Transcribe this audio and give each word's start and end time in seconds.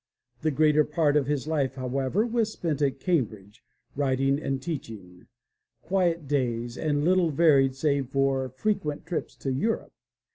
The 0.41 0.49
greater 0.49 0.83
part 0.83 1.15
of 1.15 1.27
his 1.27 1.45
life, 1.47 1.75
however, 1.75 2.25
was 2.25 2.51
spent 2.51 2.81
at 2.81 2.99
Cambridge, 2.99 3.63
writing 3.95 4.39
and 4.41 4.59
teaching, 4.59 5.27
quiet 5.83 6.27
days 6.27 6.75
and 6.75 7.05
little 7.05 7.29
varied 7.29 7.75
save 7.75 8.09
for 8.09 8.49
frequent 8.49 9.05
trips 9.05 9.35
to 9.35 9.53
Europe. 9.53 9.93